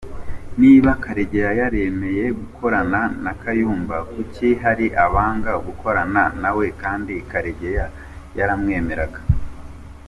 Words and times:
Niba 0.59 0.89
Karegeya 1.03 1.51
yaremeye 1.59 2.25
gukorana 2.39 2.99
na 3.23 3.31
Kayumba 3.41 3.97
kuki 4.11 4.47
hari 4.63 4.85
abanga 5.05 5.51
gukorana 5.65 6.23
nawe 6.41 6.65
kandi 6.81 7.13
Karegeya 7.31 7.85
yaramwemeraga? 8.37 9.21